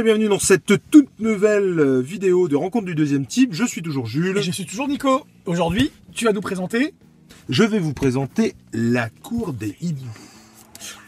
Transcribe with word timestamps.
Et 0.00 0.02
bienvenue 0.02 0.28
dans 0.28 0.38
cette 0.38 0.72
toute 0.90 1.20
nouvelle 1.20 1.78
euh, 1.78 2.00
vidéo 2.00 2.48
de 2.48 2.56
rencontre 2.56 2.86
du 2.86 2.94
deuxième 2.94 3.26
type. 3.26 3.52
Je 3.52 3.64
suis 3.64 3.82
toujours 3.82 4.06
Jules. 4.06 4.38
Et 4.38 4.42
je 4.42 4.50
suis 4.50 4.64
toujours 4.64 4.88
Nico. 4.88 5.26
Aujourd'hui, 5.44 5.92
tu 6.14 6.24
vas 6.24 6.32
nous 6.32 6.40
présenter 6.40 6.94
Je 7.50 7.64
vais 7.64 7.78
vous 7.78 7.92
présenter 7.92 8.54
La 8.72 9.10
Cour 9.10 9.52
des 9.52 9.76
Hiboux. 9.82 10.06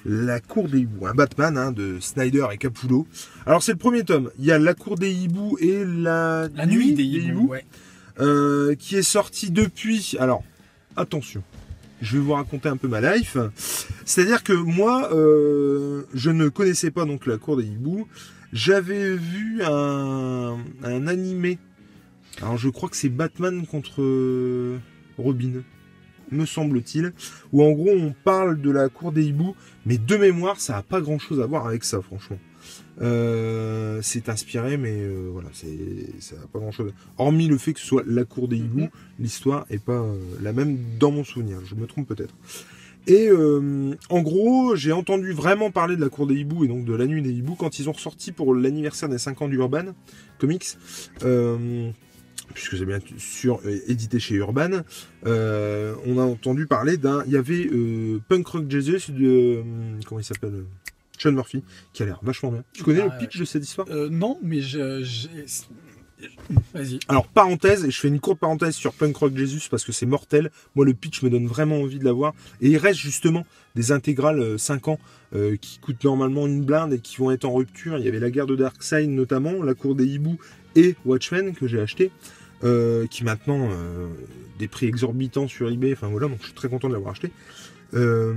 La 0.04 0.40
Cour 0.40 0.68
des 0.68 0.80
Hiboux, 0.80 1.06
un 1.06 1.14
Batman 1.14 1.56
hein, 1.56 1.72
de 1.72 2.00
Snyder 2.00 2.44
et 2.52 2.58
Capullo. 2.58 3.06
Alors 3.46 3.62
c'est 3.62 3.72
le 3.72 3.78
premier 3.78 4.04
tome. 4.04 4.30
Il 4.38 4.44
y 4.44 4.52
a 4.52 4.58
La 4.58 4.74
Cour 4.74 4.96
des 4.96 5.10
Hiboux 5.10 5.56
et 5.58 5.86
La, 5.86 6.48
La 6.54 6.66
Nuit 6.66 6.92
des 6.92 7.04
Hiboux. 7.04 7.48
ouais. 7.48 7.64
euh, 8.20 8.74
qui 8.74 8.96
est 8.96 9.02
sorti 9.02 9.50
depuis. 9.50 10.16
Alors 10.20 10.44
attention, 10.96 11.42
je 12.02 12.18
vais 12.18 12.22
vous 12.22 12.34
raconter 12.34 12.68
un 12.68 12.76
peu 12.76 12.88
ma 12.88 13.00
life. 13.16 13.38
C'est-à-dire 14.04 14.42
que 14.42 14.52
moi, 14.52 15.14
euh, 15.14 16.02
je 16.12 16.28
ne 16.28 16.50
connaissais 16.50 16.90
pas 16.90 17.06
donc 17.06 17.24
La 17.24 17.38
Cour 17.38 17.56
des 17.56 17.64
Hiboux. 17.64 18.06
J'avais 18.52 19.16
vu 19.16 19.62
un, 19.62 20.58
un 20.82 21.06
animé. 21.06 21.58
Alors 22.40 22.56
je 22.58 22.68
crois 22.68 22.88
que 22.88 22.96
c'est 22.96 23.08
Batman 23.08 23.66
contre 23.66 24.02
euh, 24.02 24.78
Robin, 25.16 25.62
me 26.30 26.44
semble-t-il. 26.44 27.12
Où 27.52 27.62
en 27.62 27.72
gros 27.72 27.90
on 27.90 28.14
parle 28.24 28.60
de 28.60 28.70
la 28.70 28.88
cour 28.88 29.12
des 29.12 29.24
hiboux, 29.24 29.54
mais 29.86 29.98
de 29.98 30.16
mémoire 30.16 30.60
ça 30.60 30.76
a 30.76 30.82
pas 30.82 31.00
grand-chose 31.00 31.40
à 31.40 31.46
voir 31.46 31.66
avec 31.66 31.84
ça, 31.84 32.00
franchement. 32.02 32.38
Euh, 33.00 34.00
c'est 34.02 34.28
inspiré, 34.28 34.76
mais 34.76 35.00
euh, 35.00 35.30
voilà, 35.32 35.48
c'est 35.52 36.20
ça 36.20 36.36
a 36.42 36.46
pas 36.46 36.58
grand-chose. 36.58 36.92
Hormis 37.18 37.48
le 37.48 37.58
fait 37.58 37.72
que 37.72 37.80
ce 37.80 37.86
soit 37.86 38.04
la 38.06 38.24
cour 38.24 38.48
des 38.48 38.58
hiboux, 38.58 38.88
l'histoire 39.18 39.66
est 39.70 39.82
pas 39.82 40.00
euh, 40.00 40.16
la 40.40 40.52
même 40.52 40.78
dans 40.98 41.10
mon 41.10 41.24
souvenir. 41.24 41.58
Je 41.64 41.74
me 41.74 41.86
trompe 41.86 42.08
peut-être. 42.08 42.34
Et 43.06 43.28
euh, 43.28 43.94
en 44.10 44.22
gros, 44.22 44.76
j'ai 44.76 44.92
entendu 44.92 45.32
vraiment 45.32 45.70
parler 45.70 45.96
de 45.96 46.00
la 46.00 46.08
cour 46.08 46.26
des 46.26 46.34
hiboux 46.36 46.64
et 46.64 46.68
donc 46.68 46.84
de 46.84 46.94
la 46.94 47.06
nuit 47.06 47.20
des 47.22 47.32
hiboux 47.32 47.56
quand 47.56 47.78
ils 47.78 47.88
ont 47.88 47.92
ressorti 47.92 48.30
pour 48.32 48.54
l'anniversaire 48.54 49.08
des 49.08 49.18
5 49.18 49.42
ans 49.42 49.48
du 49.48 49.56
Urban 49.56 49.86
Comics. 50.38 50.76
Euh, 51.24 51.90
puisque 52.54 52.76
c'est 52.76 52.84
bien 52.84 52.98
sûr 53.18 53.60
euh, 53.66 53.78
édité 53.88 54.20
chez 54.20 54.34
Urban, 54.36 54.82
euh, 55.26 55.94
on 56.06 56.18
a 56.18 56.22
entendu 56.22 56.66
parler 56.66 56.96
d'un. 56.96 57.24
Il 57.26 57.32
y 57.32 57.36
avait 57.36 57.66
euh, 57.72 58.20
Punk 58.28 58.46
Rock 58.46 58.70
Jesus 58.70 59.10
de. 59.10 59.24
euh, 59.26 59.62
comment 60.06 60.20
il 60.20 60.24
s'appelle 60.24 60.64
Sean 61.18 61.32
Murphy, 61.32 61.62
qui 61.92 62.02
a 62.02 62.06
l'air 62.06 62.20
vachement 62.22 62.50
bien. 62.52 62.64
Tu 62.72 62.82
connais 62.82 63.00
Ah, 63.00 63.16
le 63.18 63.18
pitch 63.26 63.38
de 63.38 63.44
cette 63.44 63.64
histoire? 63.64 63.86
Euh, 63.90 64.08
non, 64.10 64.38
mais 64.42 64.60
je. 64.60 65.02
Alors, 67.08 67.26
parenthèse, 67.28 67.84
et 67.84 67.90
je 67.90 67.98
fais 68.00 68.08
une 68.08 68.20
courte 68.20 68.38
parenthèse 68.38 68.74
sur 68.74 68.92
Punk 68.92 69.16
Rock 69.16 69.36
Jesus 69.36 69.68
parce 69.70 69.84
que 69.84 69.92
c'est 69.92 70.06
mortel. 70.06 70.50
Moi, 70.74 70.84
le 70.84 70.94
pitch 70.94 71.22
me 71.22 71.30
donne 71.30 71.46
vraiment 71.46 71.80
envie 71.80 71.98
de 71.98 72.04
l'avoir. 72.04 72.34
Et 72.60 72.68
il 72.68 72.76
reste 72.76 73.00
justement 73.00 73.44
des 73.74 73.92
intégrales 73.92 74.40
euh, 74.40 74.58
5 74.58 74.88
ans 74.88 74.98
euh, 75.34 75.56
qui 75.56 75.78
coûtent 75.78 76.04
normalement 76.04 76.46
une 76.46 76.62
blinde 76.62 76.92
et 76.92 76.98
qui 76.98 77.16
vont 77.16 77.30
être 77.30 77.44
en 77.44 77.54
rupture. 77.54 77.98
Il 77.98 78.04
y 78.04 78.08
avait 78.08 78.20
la 78.20 78.30
guerre 78.30 78.46
de 78.46 78.56
Darkseid 78.56 79.08
notamment, 79.08 79.62
la 79.62 79.74
cour 79.74 79.94
des 79.94 80.06
hiboux 80.06 80.38
et 80.76 80.94
Watchmen 81.04 81.54
que 81.54 81.66
j'ai 81.66 81.80
acheté. 81.80 82.10
euh, 82.64 83.06
qui 83.06 83.24
maintenant 83.24 83.70
euh, 83.70 84.08
des 84.58 84.68
prix 84.68 84.86
exorbitants 84.86 85.48
sur 85.48 85.70
eBay, 85.70 85.92
enfin 85.92 86.08
voilà, 86.08 86.28
donc 86.28 86.38
je 86.40 86.46
suis 86.46 86.54
très 86.54 86.68
content 86.68 86.88
de 86.88 86.94
l'avoir 86.94 87.12
acheté. 87.12 87.32
Euh, 87.94 88.34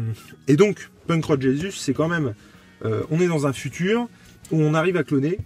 et 0.47 0.55
donc, 0.55 0.89
Punk 1.07 1.25
Rock 1.25 1.41
Jesus, 1.41 1.71
c'est 1.71 1.93
quand 1.93 2.07
même, 2.07 2.33
euh, 2.83 3.03
on 3.11 3.19
est 3.19 3.27
dans 3.27 3.47
un 3.47 3.53
futur 3.53 4.07
où 4.51 4.61
on 4.61 4.73
arrive 4.73 4.97
à 4.97 5.03
cloner. 5.03 5.37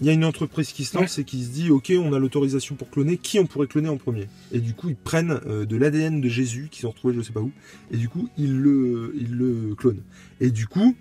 Il 0.00 0.06
y 0.06 0.10
a 0.10 0.12
une 0.12 0.24
entreprise 0.24 0.72
qui 0.72 0.84
se 0.84 0.96
lance 0.96 1.18
et 1.18 1.24
qui 1.24 1.42
se 1.42 1.50
dit, 1.50 1.70
ok, 1.70 1.92
on 1.98 2.12
a 2.12 2.20
l'autorisation 2.20 2.76
pour 2.76 2.88
cloner, 2.88 3.16
qui 3.16 3.40
on 3.40 3.46
pourrait 3.46 3.66
cloner 3.66 3.88
en 3.88 3.96
premier? 3.96 4.28
Et 4.52 4.60
du 4.60 4.72
coup, 4.72 4.90
ils 4.90 4.96
prennent 4.96 5.40
euh, 5.46 5.64
de 5.64 5.76
l'ADN 5.76 6.20
de 6.20 6.28
Jésus, 6.28 6.68
qu'ils 6.70 6.86
ont 6.86 6.90
retrouvé 6.90 7.14
je 7.14 7.22
sais 7.22 7.32
pas 7.32 7.40
où, 7.40 7.50
et 7.90 7.96
du 7.96 8.08
coup, 8.08 8.28
ils 8.38 8.56
le, 8.56 9.12
ils 9.16 9.34
le 9.34 9.74
clonent. 9.74 10.02
Et 10.40 10.50
du 10.50 10.68
coup, 10.68 10.94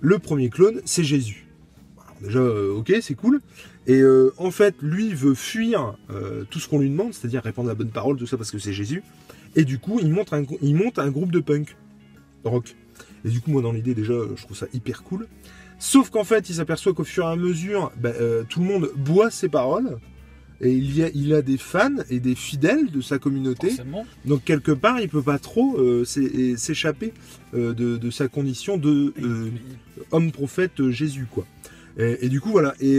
le 0.00 0.18
premier 0.18 0.50
clone, 0.50 0.80
c'est 0.84 1.04
Jésus. 1.04 1.46
Alors 1.96 2.16
déjà, 2.22 2.40
euh, 2.40 2.74
ok, 2.74 2.92
c'est 3.02 3.14
cool. 3.14 3.40
Et 3.86 4.00
euh, 4.00 4.32
en 4.36 4.50
fait, 4.50 4.74
lui 4.82 5.14
veut 5.14 5.34
fuir 5.34 5.96
tout 6.50 6.58
ce 6.58 6.68
qu'on 6.68 6.80
lui 6.80 6.90
demande, 6.90 7.14
c'est-à-dire 7.14 7.42
répandre 7.42 7.68
la 7.68 7.74
bonne 7.74 7.90
parole, 7.90 8.16
tout 8.16 8.26
ça 8.26 8.36
parce 8.36 8.50
que 8.50 8.58
c'est 8.58 8.72
Jésus. 8.72 9.02
Et 9.54 9.64
du 9.64 9.78
coup, 9.78 10.00
il 10.00 10.10
monte 10.10 10.32
un, 10.32 10.44
il 10.60 10.74
monte 10.74 10.98
un 10.98 11.10
groupe 11.10 11.30
de 11.30 11.40
punk 11.40 11.76
rock. 12.44 12.74
Et 13.24 13.28
du 13.28 13.40
coup, 13.40 13.50
moi, 13.50 13.62
dans 13.62 13.72
l'idée, 13.72 13.94
déjà, 13.94 14.14
je 14.34 14.42
trouve 14.42 14.56
ça 14.56 14.66
hyper 14.72 15.02
cool. 15.02 15.28
Sauf 15.80 16.10
qu'en 16.10 16.24
fait, 16.24 16.48
il 16.50 16.54
s'aperçoit 16.54 16.92
qu'au 16.94 17.02
fur 17.04 17.24
et 17.24 17.32
à 17.32 17.36
mesure, 17.36 17.90
bah, 17.96 18.12
euh, 18.20 18.44
tout 18.48 18.60
le 18.60 18.66
monde 18.66 18.90
boit 18.96 19.30
ses 19.32 19.48
paroles. 19.48 19.98
Et 20.60 20.72
il, 20.72 20.94
y 20.94 21.02
a, 21.02 21.08
il 21.14 21.32
a 21.32 21.40
des 21.40 21.56
fans 21.56 21.88
et 22.10 22.20
des 22.20 22.34
fidèles 22.34 22.90
de 22.90 23.00
sa 23.00 23.18
communauté. 23.18 23.68
Forcément. 23.68 24.04
Donc 24.26 24.44
quelque 24.44 24.72
part, 24.72 25.00
il 25.00 25.08
peut 25.08 25.22
pas 25.22 25.38
trop 25.38 25.78
euh, 25.78 26.04
s'é- 26.04 26.54
s'échapper 26.58 27.14
euh, 27.54 27.72
de, 27.72 27.96
de 27.96 28.10
sa 28.10 28.28
condition 28.28 28.76
de 28.76 29.14
homme 30.10 30.30
prophète 30.32 30.90
Jésus, 30.90 31.26
quoi. 31.30 31.46
Et, 31.98 32.26
et 32.26 32.28
du 32.28 32.42
coup, 32.42 32.50
voilà. 32.50 32.74
Et, 32.78 32.98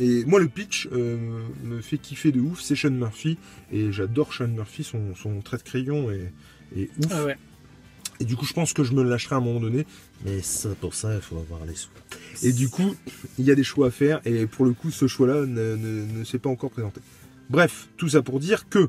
et 0.00 0.24
moi, 0.24 0.40
le 0.40 0.48
pitch 0.48 0.88
me 0.90 1.80
fait 1.82 1.98
kiffer 1.98 2.32
de 2.32 2.40
ouf. 2.40 2.60
C'est 2.62 2.74
Sean 2.74 2.90
Murphy. 2.90 3.36
Et 3.70 3.92
j'adore 3.92 4.32
Sean 4.32 4.48
Murphy. 4.48 4.82
Son, 4.82 5.14
son 5.14 5.40
trait 5.42 5.58
de 5.58 5.62
crayon 5.62 6.10
est, 6.10 6.32
est 6.74 6.88
ouf. 6.98 7.12
Ah 7.12 7.24
ouais. 7.24 7.36
Et 8.22 8.24
du 8.24 8.36
coup, 8.36 8.44
je 8.46 8.52
pense 8.52 8.72
que 8.72 8.84
je 8.84 8.92
me 8.92 9.02
lâcherai 9.02 9.34
à 9.34 9.38
un 9.38 9.40
moment 9.40 9.58
donné. 9.58 9.84
Mais 10.24 10.40
ça, 10.42 10.68
pour 10.80 10.94
ça, 10.94 11.12
il 11.12 11.20
faut 11.20 11.38
avoir 11.38 11.66
les 11.66 11.74
sous. 11.74 11.88
Et 12.44 12.52
du 12.52 12.68
coup, 12.68 12.94
il 13.36 13.44
y 13.44 13.50
a 13.50 13.56
des 13.56 13.64
choix 13.64 13.88
à 13.88 13.90
faire. 13.90 14.20
Et 14.24 14.46
pour 14.46 14.64
le 14.64 14.74
coup, 14.74 14.92
ce 14.92 15.08
choix-là 15.08 15.44
ne, 15.44 16.22
s'est 16.22 16.38
pas 16.38 16.48
encore 16.48 16.70
présenté. 16.70 17.00
Bref, 17.50 17.88
tout 17.96 18.08
ça 18.08 18.22
pour 18.22 18.38
dire 18.38 18.68
que 18.68 18.88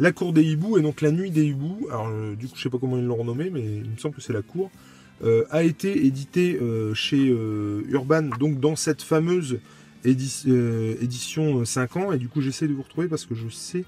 la 0.00 0.10
cour 0.10 0.32
des 0.32 0.42
hiboux, 0.42 0.78
et 0.78 0.82
donc 0.82 1.00
la 1.00 1.12
nuit 1.12 1.30
des 1.30 1.44
hiboux, 1.44 1.86
alors 1.90 2.08
euh, 2.08 2.34
du 2.34 2.48
coup, 2.48 2.54
je 2.56 2.62
sais 2.62 2.70
pas 2.70 2.78
comment 2.78 2.98
ils 2.98 3.04
l'ont 3.04 3.14
renommé, 3.14 3.50
mais 3.50 3.60
il 3.62 3.88
me 3.90 3.96
semble 3.98 4.16
que 4.16 4.20
c'est 4.20 4.32
la 4.32 4.42
cour, 4.42 4.68
euh, 5.22 5.44
a 5.50 5.62
été 5.62 6.04
édité 6.04 6.58
euh, 6.60 6.92
chez 6.92 7.24
Urban, 7.88 8.22
donc 8.40 8.58
dans 8.58 8.74
cette 8.74 9.02
fameuse 9.02 9.60
édi- 10.04 10.48
édition 11.00 11.64
5 11.64 11.96
ans. 11.98 12.10
Et 12.12 12.18
du 12.18 12.28
coup, 12.28 12.40
j'essaie 12.40 12.66
de 12.66 12.72
vous 12.72 12.82
retrouver 12.82 13.06
parce 13.06 13.26
que 13.26 13.36
je 13.36 13.48
sais 13.48 13.84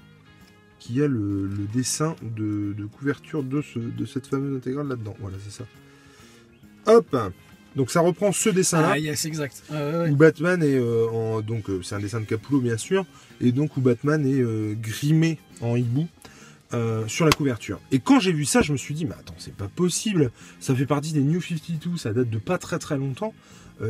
qu'il 0.85 0.97
y 0.97 1.01
a 1.01 1.07
le, 1.07 1.47
le 1.47 1.65
dessin 1.73 2.15
de, 2.21 2.73
de 2.73 2.85
couverture 2.85 3.43
de, 3.43 3.61
ce, 3.61 3.79
de 3.79 4.05
cette 4.05 4.27
fameuse 4.27 4.55
intégrale 4.55 4.87
là-dedans. 4.87 5.15
Voilà, 5.19 5.37
c'est 5.43 5.51
ça. 5.51 5.65
Hop 6.85 7.15
Donc 7.75 7.89
ça 7.89 8.01
reprend 8.01 8.31
ce 8.31 8.49
dessin-là. 8.49 8.91
Ah, 8.93 8.99
yes, 8.99 9.25
exact. 9.25 9.63
Ah, 9.71 9.73
ouais, 9.73 9.97
ouais. 9.97 10.09
Où 10.11 10.15
Batman 10.15 10.61
est 10.61 10.77
euh, 10.77 11.07
en 11.09 11.41
donc 11.41 11.69
euh, 11.69 11.81
c'est 11.81 11.95
un 11.95 11.99
dessin 11.99 12.19
de 12.19 12.25
Capullo 12.25 12.59
bien 12.61 12.77
sûr 12.77 13.05
et 13.41 13.51
donc 13.51 13.75
où 13.77 13.81
Batman 13.81 14.25
est 14.25 14.39
euh, 14.39 14.75
grimé 14.79 15.39
en 15.61 15.75
hibou 15.75 16.07
sur 17.07 17.23
la 17.23 17.31
couverture. 17.31 17.79
Et 17.93 17.99
quand 17.99 18.19
j'ai 18.19 18.33
vu 18.33 18.43
ça, 18.43 18.61
je 18.61 18.73
me 18.73 18.77
suis 18.77 18.93
dit 18.93 19.05
mais 19.05 19.15
attends 19.17 19.35
c'est 19.37 19.55
pas 19.55 19.69
possible, 19.69 20.31
ça 20.59 20.75
fait 20.75 20.85
partie 20.85 21.13
des 21.13 21.21
New 21.21 21.39
52, 21.39 21.95
ça 21.95 22.11
date 22.11 22.29
de 22.29 22.37
pas 22.37 22.57
très 22.57 22.79
très 22.79 22.97
longtemps, 22.97 23.33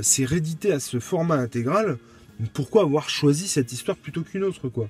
c'est 0.04 0.24
réédité 0.24 0.72
à 0.72 0.80
ce 0.80 1.00
format 1.00 1.38
intégral. 1.38 1.98
Pourquoi 2.54 2.84
avoir 2.84 3.10
choisi 3.10 3.48
cette 3.48 3.72
histoire 3.72 3.98
plutôt 3.98 4.22
qu'une 4.22 4.44
autre 4.44 4.70
quoi? 4.70 4.88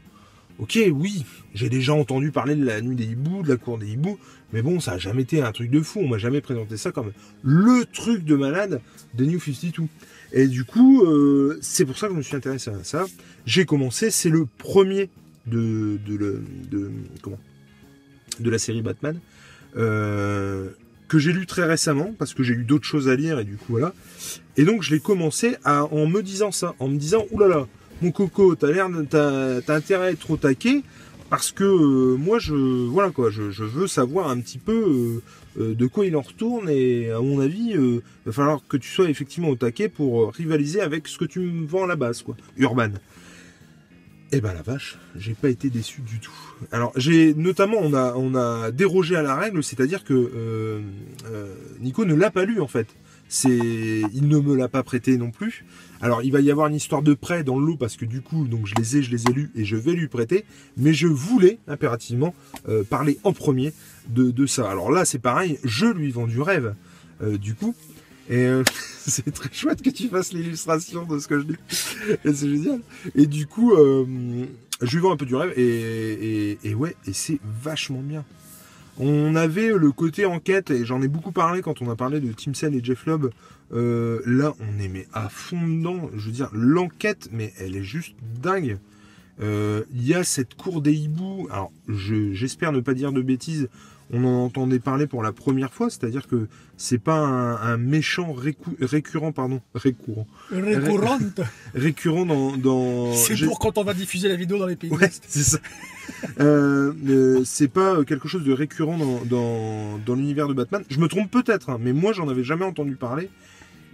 Ok, 0.57 0.79
oui, 0.93 1.25
j'ai 1.53 1.67
déjà 1.69 1.93
entendu 1.93 2.31
parler 2.31 2.55
de 2.55 2.63
la 2.65 2.79
nuit 2.81 2.95
des 2.95 3.03
hiboux, 3.03 3.43
de 3.43 3.49
la 3.49 3.57
cour 3.57 3.77
des 3.77 3.87
hiboux, 3.91 4.17
mais 4.53 4.61
bon, 4.61 4.79
ça 4.79 4.93
a 4.93 4.97
jamais 4.97 5.23
été 5.23 5.41
un 5.41 5.51
truc 5.51 5.69
de 5.69 5.81
fou. 5.81 5.99
On 6.01 6.07
m'a 6.07 6.17
jamais 6.17 6.39
présenté 6.39 6.77
ça 6.77 6.91
comme 6.93 7.11
le 7.43 7.83
truc 7.91 8.23
de 8.23 8.35
malade 8.35 8.79
des 9.13 9.25
New 9.27 9.39
52. 9.39 9.83
Et 10.31 10.47
du 10.47 10.63
coup, 10.63 11.03
euh, 11.03 11.57
c'est 11.61 11.83
pour 11.85 11.97
ça 11.97 12.07
que 12.07 12.13
je 12.13 12.17
me 12.17 12.23
suis 12.23 12.35
intéressé 12.37 12.69
à 12.71 12.83
ça. 12.83 13.05
J'ai 13.45 13.65
commencé, 13.65 14.11
c'est 14.11 14.29
le 14.29 14.45
premier 14.57 15.09
de, 15.45 15.99
de, 16.07 16.41
de- 16.71 16.91
de 18.39 18.49
la 18.49 18.57
série 18.57 18.81
Batman 18.81 19.19
euh, 19.77 20.69
que 21.07 21.19
j'ai 21.19 21.31
lu 21.31 21.45
très 21.45 21.63
récemment 21.65 22.13
parce 22.17 22.33
que 22.33 22.43
j'ai 22.43 22.53
eu 22.53 22.63
d'autres 22.63 22.85
choses 22.85 23.07
à 23.09 23.15
lire 23.15 23.39
et 23.39 23.43
du 23.45 23.55
coup 23.57 23.73
voilà. 23.73 23.93
Et 24.57 24.63
donc 24.63 24.81
je 24.81 24.93
l'ai 24.93 24.99
commencé 24.99 25.55
en 25.65 26.07
me 26.07 26.21
disant 26.21 26.51
ça, 26.51 26.73
en 26.79 26.87
me 26.87 26.97
disant 26.97 27.25
oulala, 27.31 27.67
mon 28.01 28.11
coco, 28.11 28.55
t'as 28.55 28.71
l'air, 28.71 28.87
intérêt 29.67 30.07
à 30.07 30.11
être 30.11 30.31
au 30.31 30.37
taquet 30.37 30.83
parce 31.29 31.51
que 31.51 31.63
euh, 31.63 32.17
moi 32.17 32.37
je 32.37 32.53
voilà 32.53 33.09
quoi, 33.09 33.29
je, 33.31 33.41
veux 33.63 33.87
savoir 33.87 34.29
un 34.29 34.39
petit 34.39 34.59
peu 34.59 35.21
euh, 35.57 35.61
euh, 35.61 35.73
de 35.73 35.87
quoi 35.87 36.05
il 36.05 36.15
en 36.15 36.21
retourne 36.21 36.69
et 36.69 37.09
à 37.09 37.19
mon 37.19 37.39
avis, 37.39 37.71
il 37.71 38.01
va 38.25 38.31
falloir 38.31 38.61
que 38.67 38.77
tu 38.77 38.89
sois 38.89 39.09
effectivement 39.09 39.49
au 39.49 39.55
taquet 39.55 39.89
pour 39.89 40.31
rivaliser 40.33 40.81
avec 40.81 41.07
ce 41.07 41.17
que 41.17 41.25
tu 41.25 41.39
me 41.39 41.65
vends 41.65 41.85
à 41.85 41.87
la 41.87 41.95
base 41.95 42.21
quoi, 42.21 42.35
Urban. 42.57 42.91
Eh 44.31 44.41
ben 44.41 44.53
la 44.53 44.63
vache, 44.63 44.97
j'ai 45.15 45.33
pas 45.33 45.49
été 45.49 45.69
déçu 45.69 46.01
du 46.01 46.19
tout. 46.19 46.33
Alors 46.71 46.91
j'ai 46.95 47.33
notamment 47.35 47.77
on 47.79 47.93
a 47.93 48.15
on 48.15 48.35
a 48.35 48.71
dérogé 48.71 49.15
à 49.15 49.21
la 49.21 49.35
règle, 49.35 49.63
c'est-à-dire 49.63 50.03
que 50.03 50.13
euh, 50.13 50.81
euh, 51.31 51.53
Nico 51.79 52.05
ne 52.05 52.15
l'a 52.15 52.31
pas 52.31 52.43
lu 52.43 52.59
en 52.59 52.67
fait. 52.67 52.87
Il 53.43 54.27
ne 54.27 54.39
me 54.39 54.55
l'a 54.55 54.67
pas 54.67 54.83
prêté 54.83 55.17
non 55.17 55.31
plus. 55.31 55.65
Alors 56.01 56.21
il 56.23 56.31
va 56.31 56.41
y 56.41 56.51
avoir 56.51 56.67
une 56.67 56.75
histoire 56.75 57.01
de 57.01 57.13
prêt 57.13 57.43
dans 57.43 57.57
le 57.57 57.65
lot 57.65 57.77
parce 57.77 57.95
que 57.95 58.05
du 58.05 58.21
coup 58.21 58.45
donc 58.45 58.67
je 58.67 58.75
les 58.75 58.97
ai 58.97 59.03
je 59.03 59.11
les 59.11 59.27
ai 59.27 59.33
lus 59.33 59.51
et 59.55 59.65
je 59.65 59.75
vais 59.75 59.93
lui 59.93 60.07
prêter, 60.07 60.45
mais 60.77 60.93
je 60.93 61.07
voulais 61.07 61.59
impérativement 61.67 62.35
euh, 62.67 62.83
parler 62.83 63.17
en 63.23 63.33
premier 63.33 63.73
de, 64.09 64.45
ça. 64.45 64.69
Alors 64.69 64.91
là 64.91 65.05
c'est 65.05 65.19
pareil, 65.19 65.57
je 65.63 65.87
lui 65.87 66.11
vends 66.11 66.27
du 66.27 66.41
rêve 66.41 66.75
euh, 67.23 67.37
du 67.37 67.55
coup. 67.55 67.75
Et 68.29 68.45
euh, 68.45 68.63
c'est 68.99 69.31
très 69.31 69.51
chouette 69.51 69.81
que 69.81 69.89
tu 69.89 70.07
fasses 70.09 70.33
l'illustration 70.33 71.05
de 71.05 71.19
ce 71.19 71.27
que 71.27 71.39
je 71.39 71.45
dis. 71.45 71.57
Et 72.25 72.33
c'est 72.33 72.49
génial. 72.49 72.81
Et 73.15 73.25
du 73.25 73.47
coup, 73.47 73.73
je 73.75 74.95
lui 74.95 75.01
vends 75.01 75.11
un 75.11 75.17
peu 75.17 75.25
du 75.25 75.35
rêve 75.35 75.53
et, 75.57 76.51
et, 76.51 76.59
et 76.63 76.75
ouais, 76.75 76.95
et 77.07 77.13
c'est 77.13 77.39
vachement 77.63 78.01
bien. 78.01 78.25
On 78.97 79.35
avait 79.35 79.73
le 79.73 79.91
côté 79.91 80.25
enquête, 80.25 80.71
et 80.71 80.85
j'en 80.85 81.01
ai 81.01 81.07
beaucoup 81.09 81.31
parlé 81.33 81.61
quand 81.61 81.81
on 81.81 81.89
a 81.89 81.95
parlé 81.95 82.19
de 82.21 82.31
Tim 82.31 82.53
Cell 82.53 82.73
et 82.75 82.83
Jeff 82.83 83.05
Lobb. 83.05 83.29
Euh, 83.73 84.21
là, 84.25 84.53
on 84.59 84.79
est 84.81 85.07
à 85.13 85.27
fond 85.27 85.67
dedans. 85.67 86.09
Je 86.15 86.25
veux 86.27 86.31
dire, 86.31 86.49
l'enquête, 86.53 87.29
mais 87.33 87.51
elle 87.59 87.75
est 87.75 87.83
juste 87.83 88.15
dingue. 88.41 88.77
Euh, 89.41 89.83
Il 89.93 90.07
y 90.07 90.13
a 90.13 90.23
cette 90.23 90.55
cour 90.55 90.81
des 90.81 90.93
hiboux. 90.93 91.47
Alors, 91.51 91.71
je- 91.89 92.31
j'espère 92.33 92.71
ne 92.71 92.79
pas 92.79 92.93
dire 92.93 93.11
de 93.11 93.21
bêtises. 93.21 93.67
On 94.11 94.23
en 94.23 94.45
entendait 94.45 94.79
parler 94.79 95.07
pour 95.07 95.23
la 95.23 95.31
première 95.31 95.73
fois, 95.73 95.89
c'est-à-dire 95.89 96.27
que 96.27 96.47
c'est 96.77 96.99
pas 96.99 97.17
un, 97.17 97.55
un 97.55 97.77
méchant 97.77 98.33
récurrent, 98.79 99.31
pardon, 99.31 99.61
récurrent, 99.73 100.27
Récurrente. 100.51 101.41
récurrent 101.73 102.25
dans. 102.25 102.55
dans 102.55 103.13
C'est 103.15 103.35
pour 103.45 103.57
quand 103.57 103.79
on 103.79 103.83
va 103.83 103.95
diffuser 103.95 104.27
la 104.27 104.35
vidéo 104.35 104.59
dans 104.59 104.67
les 104.67 104.75
pays. 104.75 104.91
Ouais, 104.91 105.09
c'est 105.27 105.41
ça. 105.43 105.57
Euh, 106.39 106.93
euh, 107.07 107.41
c'est 107.45 107.67
pas 107.67 108.03
quelque 108.05 108.27
chose 108.27 108.43
de 108.43 108.53
récurrent 108.53 108.97
dans, 108.99 109.25
dans, 109.25 109.97
dans 110.05 110.13
l'univers 110.15 110.47
de 110.47 110.53
Batman. 110.53 110.83
Je 110.87 110.99
me 110.99 111.07
trompe 111.07 111.31
peut-être, 111.31 111.71
hein, 111.71 111.77
mais 111.81 111.93
moi 111.93 112.13
j'en 112.13 112.29
avais 112.29 112.43
jamais 112.43 112.65
entendu 112.65 112.95
parler. 112.95 113.29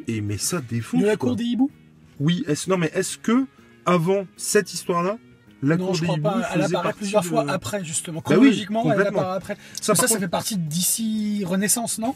Et 0.09 0.19
mais 0.19 0.37
ça 0.37 0.59
défonce. 0.61 1.01
De 1.01 1.05
la 1.05 1.15
cour 1.15 1.37
des 1.37 1.45
hiboux? 1.45 1.71
Oui, 2.19 2.43
est-ce, 2.47 2.69
non 2.69 2.77
mais 2.77 2.91
est-ce 2.93 3.17
que 3.17 3.45
avant 3.85 4.27
cette 4.35 4.73
histoire-là, 4.73 5.17
la 5.61 5.77
Non, 5.77 5.93
je 5.93 6.03
crois 6.03 6.17
pas. 6.17 6.41
Elle 6.53 6.61
apparaît 6.63 6.93
plusieurs 6.93 7.21
de- 7.23 7.27
fois 7.27 7.45
après, 7.49 7.83
justement. 7.83 8.19
Bah 8.19 8.31
oui, 8.31 8.35
Chronologiquement, 8.35 8.91
elle 8.93 9.01
apparaît 9.07 9.37
après. 9.37 9.57
Ça, 9.79 9.95
Ça, 9.95 10.07
fait 10.07 10.27
partie 10.27 10.57
d'ici 10.57 11.43
Renaissance, 11.45 11.99
non? 11.99 12.15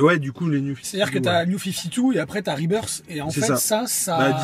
Ouais, 0.00 0.18
du 0.18 0.32
coup 0.32 0.48
les 0.48 0.60
New. 0.60 0.74
C'est-à-dire 0.82 1.12
que 1.12 1.20
tu 1.20 1.28
as 1.28 1.46
New 1.46 1.56
52 1.56 2.14
et 2.14 2.18
après 2.18 2.42
tu 2.42 2.50
as 2.50 2.54
Rebirth. 2.56 3.04
Et 3.08 3.20
en 3.20 3.30
fait, 3.30 3.42
ça. 3.42 3.56
ça, 3.56 3.84
ça. 3.86 4.18
Bah, 4.18 4.42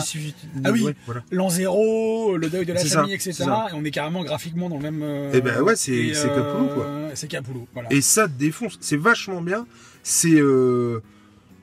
Ah 0.64 0.70
oui. 0.70 0.82
ouais, 0.84 0.94
voilà. 1.06 1.22
L'an 1.32 1.48
zéro, 1.48 2.36
le 2.36 2.48
deuil 2.48 2.64
de 2.64 2.72
la 2.72 2.84
famille, 2.84 3.18
ça, 3.20 3.30
etc. 3.30 3.44
Et 3.72 3.74
on 3.74 3.84
est 3.84 3.90
carrément 3.90 4.22
graphiquement 4.22 4.68
dans 4.68 4.76
le 4.76 4.82
même. 4.82 5.02
euh, 5.02 5.32
Eh 5.34 5.40
ben 5.40 5.60
ouais, 5.62 5.74
c'est- 5.74 6.14
c'est 6.14 6.28
Capullo, 6.28 6.68
quoi. 6.72 6.86
C'est 7.14 7.26
Capullo, 7.26 7.66
voilà. 7.74 7.88
Et 7.92 8.00
ça 8.00 8.28
défonce. 8.28 8.78
C'est 8.80 8.96
vachement 8.96 9.42
bien. 9.42 9.66
C'est 10.04 10.40
euh, 10.40 11.00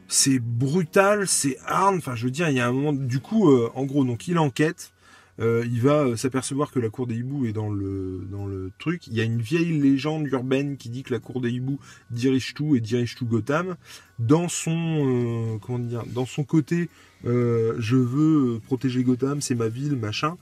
c'est 0.09 0.39
brutal, 0.39 1.25
c'est 1.25 1.57
hard. 1.65 1.95
Enfin, 1.97 2.15
je 2.15 2.25
veux 2.25 2.31
dire, 2.31 2.49
il 2.49 2.55
y 2.57 2.59
a 2.59 2.67
un 2.67 2.71
moment. 2.73 2.91
Du 2.91 3.19
coup, 3.21 3.49
euh, 3.49 3.69
en 3.75 3.83
gros, 3.85 4.03
donc 4.03 4.27
il 4.27 4.37
enquête. 4.37 4.91
Euh, 5.39 5.63
il 5.65 5.81
va 5.81 6.03
euh, 6.03 6.15
s'apercevoir 6.15 6.71
que 6.71 6.79
la 6.79 6.89
cour 6.89 7.05
des 7.05 7.15
hiboux 7.15 7.45
est 7.45 7.53
dans 7.53 7.69
le 7.69 8.27
dans 8.31 8.45
le 8.45 8.71
truc. 8.79 9.07
Il 9.07 9.13
y 9.13 9.21
a 9.21 9.23
une 9.23 9.41
vieille 9.41 9.77
légende 9.79 10.27
urbaine 10.27 10.77
qui 10.77 10.89
dit 10.89 11.03
que 11.03 11.13
la 11.13 11.19
cour 11.19 11.41
des 11.41 11.51
hiboux 11.51 11.79
dirige 12.09 12.53
tout 12.53 12.75
et 12.75 12.79
dirige 12.79 13.15
tout 13.15 13.25
Gotham. 13.25 13.75
Dans 14.19 14.49
son 14.49 15.57
euh, 15.57 16.43
côté, 16.47 16.89
je 17.23 17.95
veux 17.95 18.59
protéger 18.65 19.03
Gotham, 19.03 19.41
c'est 19.41 19.55
ma 19.55 19.67
ville, 19.67 19.95
machin. 19.95 20.37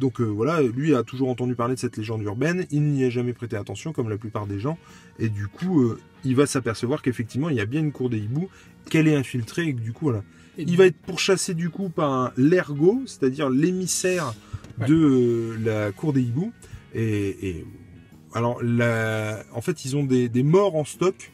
Donc 0.00 0.20
voilà, 0.20 0.62
lui 0.62 0.94
a 0.94 1.02
toujours 1.02 1.28
entendu 1.28 1.56
parler 1.56 1.74
de 1.74 1.80
cette 1.80 1.96
légende 1.96 2.22
urbaine, 2.22 2.66
il 2.70 2.82
n'y 2.82 3.04
a 3.04 3.10
jamais 3.10 3.32
prêté 3.32 3.56
attention 3.56 3.92
comme 3.92 4.08
la 4.08 4.16
plupart 4.16 4.46
des 4.46 4.60
gens, 4.60 4.78
et 5.18 5.28
du 5.28 5.48
coup 5.48 5.92
il 6.24 6.36
va 6.36 6.46
s'apercevoir 6.46 7.02
qu'effectivement 7.02 7.50
il 7.50 7.56
y 7.56 7.60
a 7.60 7.66
bien 7.66 7.80
une 7.80 7.90
cour 7.90 8.08
des 8.08 8.18
hiboux, 8.18 8.48
qu'elle 8.88 9.08
est 9.08 9.16
infiltrée, 9.16 9.66
et 9.66 9.74
que 9.74 9.80
du 9.80 9.92
coup 9.92 10.04
voilà. 10.04 10.22
Il 10.58 10.76
va 10.76 10.86
être 10.86 10.98
pourchassé 10.98 11.54
du 11.54 11.70
coup 11.70 11.88
par 11.88 12.32
l'ergo, 12.36 13.02
c'est-à-dire 13.06 13.48
l'émissaire 13.48 14.34
de 14.86 14.94
euh, 14.94 15.56
la 15.64 15.92
cour 15.92 16.12
des 16.12 16.22
hiboux, 16.22 16.52
et, 16.94 17.48
et 17.48 17.66
alors 18.34 18.62
la, 18.62 19.42
en 19.52 19.60
fait 19.60 19.84
ils 19.84 19.96
ont 19.96 20.04
des, 20.04 20.28
des 20.28 20.42
morts 20.42 20.76
en 20.76 20.84
stock, 20.84 21.32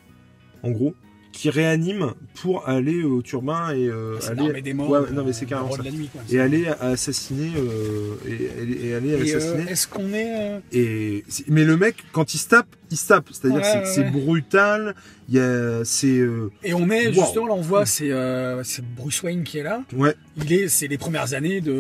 en 0.62 0.70
gros, 0.70 0.94
qui 1.36 1.50
réaniment 1.50 2.14
pour 2.40 2.68
aller 2.68 3.02
au 3.02 3.20
turbin 3.20 3.70
et 3.74 3.88
euh, 3.88 4.20
C'est 4.20 4.30
aller 4.30 4.42
l'armée 4.44 4.62
des 4.62 4.72
morts. 4.72 4.88
Ouais, 4.88 4.98
euh, 5.00 5.10
non 5.12 5.24
mais 5.24 5.32
c'est 5.32 5.46
le 5.46 5.48
carrément 5.50 5.66
roi 5.68 5.78
ça 5.78 5.82
de 5.82 5.88
la 5.88 5.94
nuit, 5.94 6.08
quoi. 6.12 6.22
et 6.30 6.38
aller 6.38 6.66
assassiner 6.80 7.50
euh, 7.58 8.14
et, 8.24 8.32
et- 8.62 8.86
et 8.88 8.94
aller 8.94 9.08
Et, 9.10 9.34
euh, 9.34 9.36
assassiner 9.38 9.70
Est-ce 9.70 9.88
qu'on 9.88 10.12
est. 10.14 10.60
et 10.72 11.24
c'est- 11.28 11.48
mais 11.48 11.64
le 11.64 11.76
mec 11.76 11.96
quand 12.12 12.34
il 12.34 12.38
se 12.38 12.48
tape 12.48 12.68
il 12.90 12.96
se 12.96 13.08
tape 13.08 13.28
c'est-à-dire 13.32 13.60
Ouais, 13.62 13.82
c'est 13.84 14.02
ouais, 14.04 14.10
brutal 14.10 14.94
il 15.28 15.34
y 15.34 15.40
a 15.40 15.84
c'est 15.84 16.20
Et 16.62 16.72
on 16.72 16.88
est 16.90 17.08
Wow. 17.08 17.12
justement 17.14 17.46
là, 17.48 17.54
on 17.54 17.60
voit 17.62 17.84
c'est 17.84 18.12
euh, 18.12 18.62
c'est 18.62 18.84
Bruce 18.84 19.20
Wayne 19.24 19.42
qui 19.42 19.58
est 19.58 19.64
là. 19.64 19.82
ouais 19.92 20.14
Il 20.36 20.52
est, 20.52 20.68
c'est 20.68 20.86
les 20.86 20.98
premières 20.98 21.34
années 21.34 21.60
de, 21.60 21.72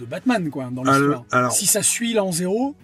de 0.00 0.04
Batman 0.08 0.48
quoi 0.50 0.70
dans 0.72 0.84
l'histoire. 0.84 1.24
Si 1.52 1.66
ça 1.66 1.82
suit 1.82 2.14
l'an 2.14 2.30
zéro, 2.30 2.76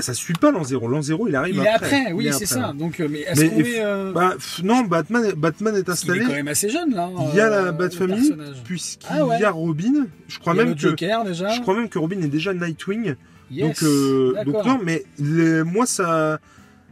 ça 0.00 0.14
suit 0.14 0.34
pas 0.34 0.50
l'an 0.50 0.64
zéro 0.64 0.86
l'an 0.88 1.02
zéro 1.02 1.26
il 1.28 1.34
arrive 1.36 1.56
il 1.56 1.62
est 1.62 1.68
après. 1.68 2.12
Oui, 2.12 2.24
c'est 2.32 2.44
après, 2.44 2.46
ça. 2.46 2.72
Donc, 2.72 3.00
euh, 3.00 3.08
mais 3.10 3.20
est-ce 3.20 3.44
qu'on 3.46 3.58
est 3.60 3.84
euh, 3.84 4.12
bah 4.12 4.34
non 4.62 4.82
Batman 4.82 5.32
Batman 5.36 5.74
est 5.74 5.78
Il 5.78 5.82
est 5.82 5.90
installé 5.90 6.20
quand 6.20 6.32
même 6.32 6.48
assez 6.48 6.68
jeune 6.70 6.94
là. 6.94 7.10
il 7.32 7.36
y 7.36 7.40
a 7.40 7.46
euh, 7.52 7.64
la 7.66 7.72
Bat 7.72 7.84
le 7.84 7.90
Family 7.90 8.28
personnage. 8.28 8.62
puisqu'il 8.64 9.06
Ah 9.10 9.26
ouais. 9.26 9.40
y 9.40 9.44
a 9.44 9.50
Robin 9.50 10.06
je 10.28 10.38
crois 10.38 10.54
Il 10.54 10.56
y 10.56 10.60
a 10.60 10.64
même 10.64 10.70
le 10.70 10.74
que 10.76 10.80
Joker 10.88 11.24
déjà. 11.24 11.48
je 11.50 11.60
crois 11.60 11.74
même 11.74 11.88
que 11.88 11.98
Robin 11.98 12.20
est 12.22 12.28
déjà 12.28 12.54
Nightwing 12.54 13.14
Yes, 13.50 13.66
donc, 13.66 13.82
euh, 13.82 14.44
donc 14.44 14.66
non, 14.66 14.78
mais 14.84 15.04
les- 15.18 15.62
moi 15.62 15.86
ça, 15.86 16.38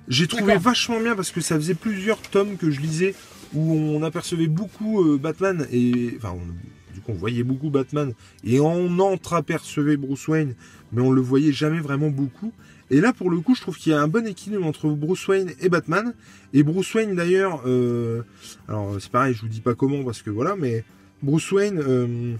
j'ai 0.09 0.27
trouvé 0.27 0.57
vachement 0.57 0.99
bien 1.01 1.15
parce 1.15 1.31
que 1.31 1.43
ça 1.43 1.55
faisait 1.57 1.75
plusieurs 1.75 2.19
tomes 2.23 2.57
que 2.57 2.71
je 2.71 2.81
lisais 2.81 3.15
où 3.55 3.75
on 3.75 4.03
apercevait 4.03 4.47
beaucoup 4.47 5.03
euh, 5.05 5.19
Batman 5.19 5.67
et 5.71 6.15
enfin 6.17 6.35
on- 6.35 6.95
du 6.95 7.01
coup 7.03 7.13
on 7.13 7.15
voyait 7.15 7.43
beaucoup 7.43 7.69
Batman 7.69 8.15
et 8.43 8.59
on 8.59 8.99
entreapercevait 8.99 9.99
Bruce 9.99 10.27
Wayne, 10.29 10.55
mais 10.93 11.03
on 11.03 11.11
le 11.11 11.21
voyait 11.21 11.53
jamais 11.53 11.81
vraiment 11.81 12.09
beaucoup. 12.09 12.53
Et 12.91 13.01
là 13.01 13.13
pour 13.13 13.31
le 13.31 13.41
coup 13.41 13.55
je 13.55 13.61
trouve 13.61 13.77
qu'il 13.77 13.93
y 13.93 13.95
a 13.95 14.01
un 14.01 14.09
bon 14.09 14.27
équilibre 14.27 14.65
entre 14.65 14.89
Bruce 14.91 15.27
Wayne 15.29 15.53
et 15.61 15.69
Batman. 15.69 16.15
Et 16.53 16.63
Bruce 16.63 16.95
Wayne 16.95 17.15
d'ailleurs, 17.17 17.63
euh, 17.67 18.23
alors 18.69 18.97
c'est 19.01 19.11
pareil, 19.11 19.35
je 19.35 19.41
vous 19.43 19.49
dis 19.49 19.61
pas 19.61 19.75
comment 19.75 20.05
parce 20.05 20.23
que 20.23 20.31
voilà, 20.31 20.55
mais 20.57 20.85
Bruce 21.23 21.51
Wayne. 21.53 21.79
euh, 21.87 22.35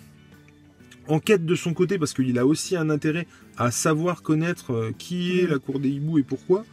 enquête 1.09 1.47
de 1.47 1.55
son 1.55 1.73
côté 1.73 1.99
parce 1.99 2.13
qu'il 2.13 2.37
a 2.37 2.45
aussi 2.47 2.75
un 2.77 2.91
intérêt 2.91 3.29
à 3.57 3.71
savoir 3.71 4.23
connaître 4.23 4.73
euh, 4.73 4.93
qui 4.99 5.39
est 5.39 5.45
Mhm. 5.45 5.51
la 5.51 5.59
cour 5.61 5.79
des 5.79 5.89
hiboux 5.89 6.19
et 6.19 6.25
pourquoi. 6.25 6.65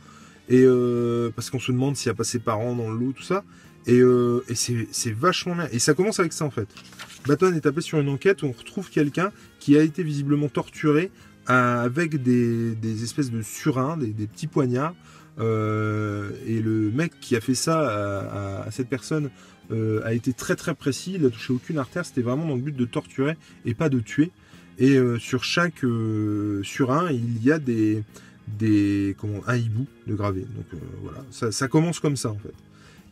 Et 0.50 0.66
parce 1.36 1.50
qu'on 1.50 1.60
se 1.60 1.72
demande 1.72 1.96
s'il 1.96 2.10
n'y 2.10 2.16
a 2.16 2.18
pas 2.18 2.26
ses 2.26 2.40
parents 2.40 2.76
dans 2.76 2.92
le 2.92 2.98
lot, 3.00 3.14
tout 3.14 3.24
ça. 3.24 3.44
Et, 3.88 4.00
et 4.00 4.56
c'est 4.56 5.12
vachement 5.14 5.56
bien. 5.56 5.70
Et 5.72 5.80
ça 5.80 5.94
commence 5.94 6.20
avec 6.20 6.34
ça 6.34 6.44
en 6.44 6.52
fait. 6.52 6.68
Batman 7.26 7.56
est 7.56 7.62
tapé 7.62 7.80
sur 7.80 7.98
une 8.00 8.10
enquête 8.10 8.44
où 8.44 8.48
on 8.48 8.52
retrouve 8.52 8.90
quelqu'un 8.90 9.32
qui 9.60 9.78
a 9.78 9.84
été 9.84 10.04
visiblement 10.04 10.50
torturé 10.50 11.12
avec 11.48 12.22
des, 12.22 13.04
espèces 13.04 13.32
de 13.32 13.42
surins, 13.42 13.98
des, 13.98 14.28
petits 14.28 14.48
poignards. 14.48 14.96
Euh, 15.40 16.30
et 16.46 16.62
le 16.62 16.92
mec 16.92 17.20
qui 17.20 17.36
a 17.36 17.42
fait 17.42 17.56
ça 17.56 18.64
à, 18.66 18.72
cette 18.72 18.88
personne 18.88 19.32
euh, 19.72 20.02
a 20.06 20.14
été 20.14 20.34
très 20.34 20.56
très 20.56 20.76
précis. 20.76 21.14
Il 21.16 21.26
a 21.26 21.30
touché 21.30 21.54
aucune 21.54 21.78
artère. 21.78 22.06
C'était 22.06 22.22
vraiment 22.22 22.46
dans 22.46 22.56
le 22.56 22.62
but 22.62 22.76
de 22.76 22.86
torturer 22.86 23.38
et 23.66 23.74
pas 23.74 23.90
de 23.90 24.00
tuer. 24.00 24.32
Et 24.80 24.96
euh, 24.98 25.20
sur 25.20 25.44
chaque 25.44 25.84
euh, 25.84 26.62
surin, 26.64 27.12
il 27.12 27.44
y 27.44 27.52
a 27.52 27.60
des, 27.60 28.04
comment, 29.20 29.42
un 29.48 29.56
hibou 29.56 29.86
de 30.08 30.16
gravé. 30.16 30.42
Donc 30.42 30.66
euh, 30.74 30.78
voilà, 31.02 31.24
ça, 31.30 31.68
commence 31.68 32.00
comme 32.00 32.16
ça 32.16 32.30
en 32.30 32.38
fait. 32.38 32.54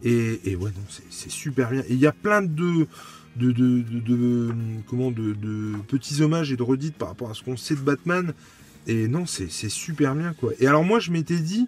Et, 0.04 0.52
et 0.52 0.56
ouais, 0.56 0.72
c'est 1.10 1.30
super 1.30 1.70
bien. 1.70 1.82
Et 1.82 1.94
il 1.94 2.00
y 2.00 2.08
a 2.08 2.12
plein 2.12 2.42
de, 2.42 2.88
de, 3.36 3.52
de, 3.52 3.82
de- 3.82 4.54
comment, 4.88 5.12
de, 5.12 5.34
de 5.34 5.74
petits 5.88 6.22
hommages 6.22 6.52
et 6.52 6.58
de 6.58 6.64
redites 6.64 6.96
par 6.96 7.10
rapport 7.10 7.30
à 7.30 7.34
ce 7.34 7.44
qu'on 7.44 7.58
sait 7.58 7.76
de 7.76 7.82
Batman. 7.82 8.34
Et 8.88 9.08
non, 9.08 9.26
c'est 9.26 9.50
super 9.70 10.16
bien 10.16 10.34
quoi. 10.34 10.54
Et 10.60 10.68
alors 10.68 10.84
moi, 10.84 11.00
je 11.00 11.12
m'étais 11.12 11.40
dit, 11.40 11.68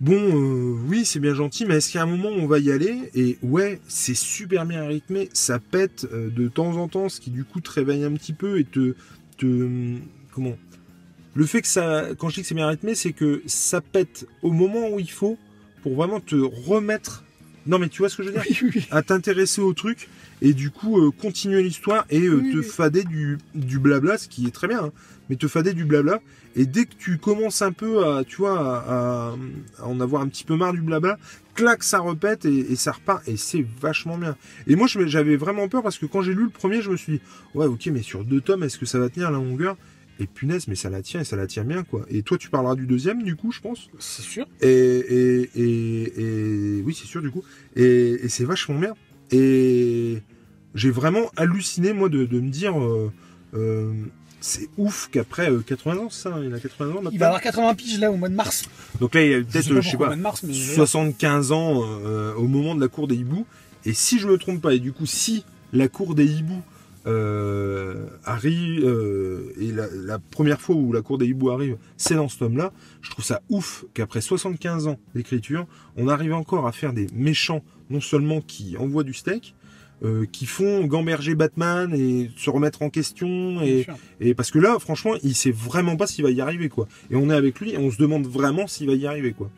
bon, 0.00 0.14
euh, 0.14 0.76
oui, 0.88 1.04
c'est 1.04 1.20
bien 1.20 1.34
gentil, 1.34 1.66
mais 1.66 1.76
est-ce 1.76 1.90
qu'il 1.90 1.98
y 1.98 2.00
a 2.00 2.04
un 2.04 2.10
moment 2.10 2.30
où 2.30 2.40
on 2.40 2.46
va 2.46 2.58
y 2.58 2.72
aller? 2.72 3.10
Et 3.14 3.38
ouais, 3.42 3.80
c'est 3.86 4.16
super 4.16 4.66
bien 4.66 4.86
rythmé, 4.86 5.28
ça 5.32 5.58
pète 5.58 6.06
euh, 6.12 6.30
de 6.30 6.48
temps 6.48 6.76
en 6.76 6.88
temps, 6.88 7.08
ce 7.08 7.20
qui 7.20 7.30
du 7.30 7.44
coup 7.44 7.60
te 7.60 7.70
réveille 7.70 8.04
un 8.04 8.12
petit 8.12 8.32
peu 8.32 8.58
et 8.58 8.64
te, 8.64 8.94
te 9.36 9.96
comment? 10.32 10.56
Le 11.34 11.46
fait 11.46 11.62
que 11.62 11.68
ça, 11.68 12.08
quand 12.16 12.28
je 12.28 12.36
dis 12.36 12.40
que 12.42 12.46
c'est 12.46 12.54
bien 12.54 12.68
rythmé, 12.68 12.94
c'est 12.94 13.12
que 13.12 13.42
ça 13.46 13.80
pète 13.80 14.26
au 14.42 14.52
moment 14.52 14.88
où 14.88 15.00
il 15.00 15.10
faut 15.10 15.36
pour 15.82 15.96
vraiment 15.96 16.20
te 16.20 16.36
remettre. 16.36 17.24
Non, 17.66 17.78
mais 17.78 17.88
tu 17.88 17.98
vois 17.98 18.08
ce 18.08 18.16
que 18.16 18.22
je 18.22 18.30
veux 18.30 18.70
dire? 18.70 18.86
À 18.90 19.02
t'intéresser 19.02 19.60
au 19.60 19.72
truc 19.72 20.08
et 20.42 20.52
du 20.54 20.70
coup 20.70 20.98
euh, 21.00 21.10
continuer 21.10 21.62
l'histoire 21.62 22.04
et 22.10 22.22
euh, 22.22 22.40
Oui, 22.42 22.52
te 22.52 22.56
oui. 22.58 22.62
fader 22.64 23.04
du, 23.04 23.38
du 23.54 23.78
blabla, 23.78 24.18
ce 24.18 24.28
qui 24.28 24.46
est 24.46 24.50
très 24.50 24.68
bien, 24.68 24.84
hein, 24.84 24.92
mais 25.28 25.36
te 25.36 25.48
fader 25.48 25.72
du 25.72 25.84
blabla. 25.84 26.20
Et 26.56 26.66
dès 26.66 26.84
que 26.84 26.94
tu 26.96 27.18
commences 27.18 27.62
un 27.62 27.72
peu 27.72 28.06
à, 28.06 28.22
tu 28.24 28.36
vois, 28.36 28.58
à, 28.86 29.34
en 29.82 30.00
avoir 30.00 30.22
un 30.22 30.28
petit 30.28 30.44
peu 30.44 30.56
marre 30.56 30.72
du 30.72 30.82
blabla, 30.82 31.18
clac, 31.54 31.82
ça 31.82 31.98
repète 31.98 32.44
et, 32.44 32.72
et 32.72 32.76
ça 32.76 32.92
repart 32.92 33.26
et 33.28 33.36
c'est 33.36 33.64
vachement 33.80 34.18
bien. 34.18 34.36
Et 34.66 34.76
moi, 34.76 34.86
j'avais 34.88 35.36
vraiment 35.36 35.68
peur 35.68 35.82
parce 35.82 35.98
que 35.98 36.06
quand 36.06 36.22
j'ai 36.22 36.34
lu 36.34 36.44
le 36.44 36.50
premier, 36.50 36.80
je 36.82 36.90
me 36.90 36.96
suis 36.96 37.14
dit, 37.14 37.20
ouais, 37.54 37.66
ok, 37.66 37.86
mais 37.86 38.02
sur 38.02 38.24
deux 38.24 38.40
tomes, 38.40 38.62
est-ce 38.62 38.78
que 38.78 38.86
ça 38.86 38.98
va 38.98 39.08
tenir 39.08 39.30
la 39.30 39.38
longueur? 39.38 39.76
Et 40.20 40.28
punaise, 40.28 40.68
mais 40.68 40.76
ça 40.76 40.90
la 40.90 41.02
tient 41.02 41.22
et 41.22 41.24
ça 41.24 41.34
la 41.34 41.48
tient 41.48 41.64
bien, 41.64 41.82
quoi. 41.82 42.06
Et 42.08 42.22
toi, 42.22 42.38
tu 42.38 42.48
parleras 42.48 42.76
du 42.76 42.86
deuxième, 42.86 43.24
du 43.24 43.34
coup, 43.34 43.50
je 43.50 43.58
pense? 43.60 43.88
C'est 43.98 44.22
sûr. 44.22 44.46
Et, 44.60 44.68
et, 44.68 45.50
et, 45.56 46.20
et- 46.78 46.82
oui, 46.82 46.94
c'est 46.94 47.08
sûr 47.08 47.20
du 47.20 47.32
coup. 47.32 47.42
Et, 47.74 48.10
et 48.22 48.28
c'est 48.28 48.44
vachement 48.44 48.78
bien. 48.78 48.94
Et 49.30 50.22
j'ai 50.74 50.90
vraiment 50.90 51.30
halluciné 51.36 51.92
moi 51.92 52.08
de, 52.08 52.24
de 52.24 52.40
me 52.40 52.50
dire, 52.50 52.78
euh, 52.80 53.10
euh, 53.54 53.92
c'est 54.40 54.68
ouf 54.76 55.08
qu'après 55.10 55.50
euh, 55.50 55.60
80 55.60 55.96
ans, 55.98 56.08
c'est 56.10 56.28
ça, 56.28 56.36
il 56.44 56.52
a 56.52 56.60
80 56.60 56.90
ans 56.96 57.00
Il 57.10 57.18
va 57.18 57.26
avoir 57.26 57.40
80 57.40 57.74
piges 57.74 57.98
là 57.98 58.10
au 58.10 58.16
mois 58.16 58.28
de 58.28 58.34
mars. 58.34 58.64
Donc 59.00 59.14
là, 59.14 59.24
il 59.24 59.30
y 59.30 59.34
a 59.34 59.38
Je 59.38 59.44
peut-être, 59.44 59.64
sais 59.64 59.70
euh, 59.70 59.74
pas 59.76 59.80
je 59.80 59.90
sais 59.90 59.96
pas, 59.96 60.06
mois 60.06 60.16
de 60.16 60.20
mars, 60.20 60.42
mais 60.42 60.52
75 60.52 61.52
ans 61.52 61.82
euh, 61.84 62.34
au 62.34 62.46
moment 62.46 62.74
de 62.74 62.80
la 62.80 62.88
cour 62.88 63.08
des 63.08 63.16
hiboux. 63.16 63.46
Et 63.84 63.92
si 63.94 64.18
je 64.18 64.28
me 64.28 64.36
trompe 64.38 64.60
pas, 64.60 64.74
et 64.74 64.80
du 64.80 64.92
coup, 64.92 65.06
si 65.06 65.44
la 65.72 65.88
cour 65.88 66.14
des 66.14 66.26
hiboux 66.26 66.62
euh, 67.06 68.06
arrive 68.24 68.82
euh, 68.84 69.52
et 69.60 69.72
la, 69.72 69.86
la 69.92 70.18
première 70.18 70.60
fois 70.60 70.74
où 70.74 70.92
la 70.92 71.02
cour 71.02 71.18
des 71.18 71.26
hiboux 71.26 71.50
arrive, 71.50 71.76
c'est 71.96 72.14
dans 72.14 72.28
ce 72.28 72.38
tome-là. 72.38 72.72
Je 73.02 73.10
trouve 73.10 73.24
ça 73.24 73.42
ouf 73.50 73.84
qu'après 73.94 74.20
75 74.22 74.86
ans 74.86 74.98
d'écriture, 75.14 75.66
on 75.96 76.08
arrive 76.08 76.32
encore 76.32 76.66
à 76.66 76.72
faire 76.72 76.92
des 76.92 77.06
méchants 77.14 77.62
non 77.94 78.00
seulement 78.00 78.40
qui 78.40 78.76
envoient 78.76 79.04
du 79.04 79.14
steak, 79.14 79.54
euh, 80.02 80.26
qui 80.30 80.44
font 80.44 80.84
gamberger 80.84 81.34
Batman 81.34 81.94
et 81.94 82.30
se 82.36 82.50
remettre 82.50 82.82
en 82.82 82.90
question 82.90 83.62
et, 83.62 84.34
parce 84.34 84.50
que 84.50 84.58
là, 84.58 84.78
franchement, 84.78 85.14
il 85.22 85.34
sait 85.34 85.52
vraiment 85.52 85.96
pas 85.96 86.06
s'il 86.06 86.24
va 86.24 86.30
y 86.30 86.40
arriver, 86.40 86.68
quoi. 86.68 86.88
Et 87.10 87.16
on 87.16 87.30
est 87.30 87.34
avec 87.34 87.60
lui 87.60 87.70
et 87.70 87.78
on 87.78 87.90
se 87.90 87.96
demande 87.96 88.26
vraiment 88.26 88.66
s'il 88.66 88.88
va 88.88 88.94
y 88.94 89.06
arriver, 89.06 89.32
quoi. 89.32 89.50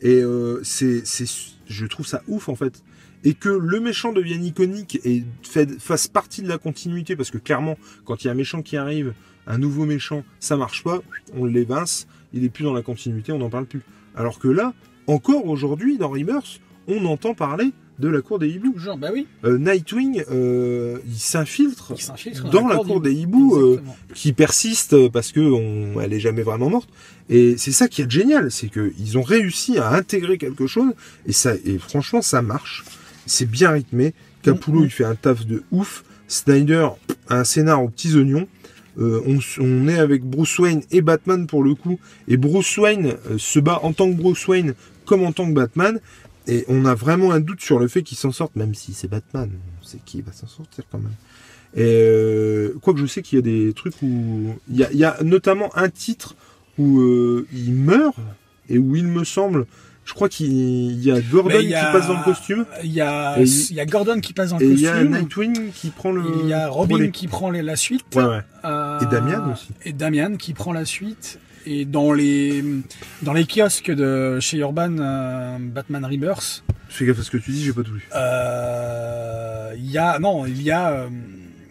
Et 0.00 0.20
euh, 0.20 0.60
c'est, 0.64 1.06
c'est, 1.06 1.26
je 1.66 1.86
trouve 1.86 2.06
ça 2.06 2.22
ouf, 2.26 2.48
en 2.48 2.56
fait. 2.56 2.82
Et 3.22 3.34
que 3.34 3.48
le 3.48 3.80
méchant 3.80 4.12
devienne 4.12 4.44
iconique 4.44 4.98
et 5.04 5.22
fait, 5.42 5.70
fasse 5.80 6.08
partie 6.08 6.42
de 6.42 6.48
la 6.48 6.58
continuité, 6.58 7.16
parce 7.16 7.30
que 7.30 7.38
clairement, 7.38 7.78
quand 8.04 8.22
il 8.22 8.26
y 8.26 8.28
a 8.28 8.32
un 8.32 8.36
méchant 8.36 8.60
qui 8.60 8.76
arrive, 8.76 9.14
un 9.46 9.58
nouveau 9.58 9.86
méchant, 9.86 10.24
ça 10.40 10.56
marche 10.56 10.82
pas, 10.82 11.00
on 11.34 11.44
l'évince, 11.44 12.08
il 12.34 12.44
est 12.44 12.50
plus 12.50 12.64
dans 12.64 12.74
la 12.74 12.82
continuité, 12.82 13.32
on 13.32 13.38
n'en 13.38 13.48
parle 13.48 13.66
plus. 13.66 13.82
Alors 14.16 14.38
que 14.38 14.48
là, 14.48 14.74
encore 15.06 15.46
aujourd'hui, 15.46 15.98
dans 15.98 16.10
Rebirth, 16.10 16.60
on 16.88 17.04
entend 17.06 17.34
parler 17.34 17.72
de 17.98 18.08
la 18.08 18.20
cour 18.22 18.38
des 18.38 18.48
hiboux. 18.48 18.72
Toujours, 18.72 18.96
bah 18.96 19.10
oui, 19.12 19.26
Euh, 19.44 19.58
Nightwing, 19.58 20.24
euh, 20.30 20.98
il 21.06 21.18
s'infiltre 21.18 21.92
il 21.96 22.02
s'infiltre 22.02 22.50
dans 22.50 22.66
la 22.66 22.76
cour 22.76 23.00
des 23.00 23.12
hiboux, 23.12 23.56
euh, 23.56 23.80
qui 24.14 24.32
persiste 24.32 25.08
parce 25.08 25.30
que 25.32 25.40
on, 25.40 26.00
elle 26.00 26.12
est 26.12 26.20
jamais 26.20 26.42
vraiment 26.42 26.70
morte. 26.70 26.88
Et 27.30 27.56
c'est 27.56 27.72
ça 27.72 27.88
qui 27.88 28.02
est 28.02 28.10
génial, 28.10 28.50
c'est 28.50 28.68
qu'ils 28.68 29.16
ont 29.18 29.22
réussi 29.22 29.78
à 29.78 29.92
intégrer 29.92 30.38
quelque 30.38 30.66
chose 30.66 30.92
et 31.26 31.32
ça, 31.32 31.54
et 31.64 31.78
franchement, 31.78 32.20
ça 32.22 32.42
marche. 32.42 32.84
C'est 33.26 33.48
bien 33.48 33.70
rythmé. 33.70 34.12
Capullo, 34.42 34.80
Mhm. 34.80 34.84
il 34.84 34.90
fait 34.90 35.04
un 35.04 35.14
taf 35.14 35.46
de 35.46 35.62
ouf. 35.70 36.04
Snyder, 36.28 36.88
un 37.28 37.44
scénar 37.44 37.82
aux 37.82 37.88
petits 37.88 38.14
oignons. 38.16 38.46
Euh, 38.98 39.20
on, 39.58 39.88
est 39.88 39.98
avec 39.98 40.22
Bruce 40.24 40.58
Wayne 40.58 40.82
et 40.90 41.00
Batman 41.00 41.46
pour 41.46 41.62
le 41.64 41.74
coup. 41.74 41.98
Et 42.28 42.36
Bruce 42.36 42.76
Wayne 42.78 43.14
euh, 43.30 43.38
se 43.38 43.58
bat 43.58 43.80
en 43.82 43.92
tant 43.92 44.08
que 44.10 44.16
Bruce 44.16 44.46
Wayne 44.46 44.74
comme 45.04 45.22
en 45.24 45.32
tant 45.32 45.46
que 45.48 45.52
Batman. 45.52 46.00
Et 46.46 46.64
on 46.68 46.84
a 46.84 46.94
vraiment 46.94 47.32
un 47.32 47.40
doute 47.40 47.60
sur 47.60 47.78
le 47.78 47.88
fait 47.88 48.02
qu'il 48.02 48.18
s'en 48.18 48.32
sorte, 48.32 48.54
même 48.56 48.74
si 48.74 48.92
c'est 48.92 49.08
Batman. 49.08 49.50
On 49.82 49.84
sait 49.86 49.98
qui 50.04 50.20
va 50.22 50.32
s'en 50.32 50.46
sortir 50.46 50.84
quand 50.90 50.98
même. 50.98 51.12
Et 51.76 51.82
euh, 51.82 52.74
quoique 52.82 53.00
je 53.00 53.06
sais 53.06 53.22
qu'il 53.22 53.36
y 53.36 53.38
a 53.38 53.42
des 53.42 53.72
trucs 53.72 54.00
où. 54.02 54.54
Il 54.70 54.76
y 54.76 54.84
a, 54.84 54.92
il 54.92 54.98
y 54.98 55.04
a 55.04 55.16
notamment 55.22 55.74
un 55.76 55.88
titre 55.88 56.34
où 56.78 57.00
euh, 57.00 57.46
il 57.52 57.72
meurt 57.72 58.14
et 58.68 58.78
où 58.78 58.94
il 58.94 59.06
me 59.06 59.24
semble. 59.24 59.66
Je 60.04 60.12
crois 60.12 60.28
qu'il 60.28 61.02
y 61.02 61.10
a 61.10 61.18
Gordon 61.22 61.58
y 61.60 61.74
a- 61.74 61.86
qui 61.86 61.92
passe 61.98 62.08
dans 62.08 62.18
le 62.18 62.24
costume 62.24 62.66
Il 62.84 62.92
y 62.92 63.00
a, 63.00 63.40
Et 63.40 63.44
il 63.44 63.74
y 63.74 63.80
a 63.80 63.86
Gordon 63.86 64.20
qui 64.20 64.34
passe 64.34 64.50
dans 64.50 64.58
le 64.58 64.66
et 64.66 64.68
il 64.70 64.80
y 64.80 64.86
a 64.86 64.92
costume. 64.92 65.12
Nightwing 65.18 65.70
qui 65.72 65.88
prend 65.88 66.12
le. 66.12 66.22
Il 66.42 66.48
y 66.48 66.52
a 66.52 66.68
Robin 66.68 67.08
qui 67.10 67.26
prend 67.26 67.50
les- 67.50 67.62
la 67.62 67.74
suite. 67.76 68.04
Ouais, 68.14 68.22
ouais. 68.22 68.40
Euh, 68.66 69.00
Et 69.00 69.06
Damian 69.06 69.50
aussi. 69.52 69.68
Et 69.86 69.94
Damian 69.94 70.36
qui 70.36 70.52
prend 70.52 70.74
la 70.74 70.84
suite. 70.84 71.38
Et 71.66 71.84
dans 71.86 72.12
les, 72.12 72.62
dans 73.22 73.32
les 73.32 73.46
kiosques 73.46 73.90
de 73.90 74.38
chez 74.40 74.58
Urban 74.58 74.96
euh, 74.98 75.56
Batman 75.60 76.04
Rebirth, 76.04 76.62
Fais 76.88 77.06
gaffe 77.06 77.18
à 77.20 77.22
ce 77.22 77.30
que 77.30 77.38
tu 77.38 77.50
dis, 77.50 77.64
j'ai 77.64 77.72
pas 77.72 77.82
tout 77.82 77.94
lu. 77.94 78.06
euh, 78.14 79.72
il 79.76 79.90
y 79.90 79.98
a, 79.98 80.18
non, 80.18 80.46
il 80.46 80.62
y 80.62 80.70
a, 80.70 80.90
euh, 80.90 81.08